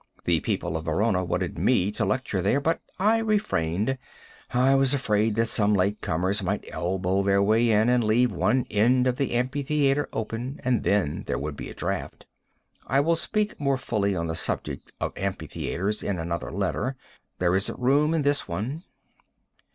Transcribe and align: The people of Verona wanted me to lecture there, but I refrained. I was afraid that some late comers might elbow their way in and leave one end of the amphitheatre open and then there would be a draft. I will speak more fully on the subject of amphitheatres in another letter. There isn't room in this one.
The 0.25 0.39
people 0.39 0.77
of 0.77 0.85
Verona 0.85 1.23
wanted 1.23 1.59
me 1.59 1.91
to 1.91 2.03
lecture 2.05 2.41
there, 2.41 2.59
but 2.59 2.81
I 2.97 3.19
refrained. 3.19 3.99
I 4.49 4.73
was 4.73 4.95
afraid 4.95 5.35
that 5.35 5.45
some 5.45 5.75
late 5.75 6.01
comers 6.01 6.41
might 6.41 6.65
elbow 6.69 7.21
their 7.21 7.39
way 7.43 7.69
in 7.69 7.87
and 7.87 8.03
leave 8.03 8.31
one 8.31 8.65
end 8.71 9.05
of 9.05 9.17
the 9.17 9.33
amphitheatre 9.35 10.09
open 10.11 10.59
and 10.63 10.81
then 10.81 11.23
there 11.27 11.37
would 11.37 11.55
be 11.55 11.69
a 11.69 11.75
draft. 11.75 12.25
I 12.87 12.99
will 12.99 13.15
speak 13.15 13.59
more 13.59 13.77
fully 13.77 14.15
on 14.15 14.25
the 14.25 14.33
subject 14.33 14.91
of 14.99 15.15
amphitheatres 15.15 16.01
in 16.01 16.17
another 16.17 16.51
letter. 16.51 16.95
There 17.37 17.55
isn't 17.55 17.77
room 17.79 18.15
in 18.15 18.23
this 18.23 18.47
one. 18.47 18.81